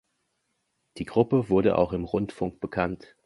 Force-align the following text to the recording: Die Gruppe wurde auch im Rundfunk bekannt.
Die 0.97 1.05
Gruppe 1.05 1.49
wurde 1.49 1.77
auch 1.77 1.93
im 1.93 2.05
Rundfunk 2.05 2.59
bekannt. 2.59 3.15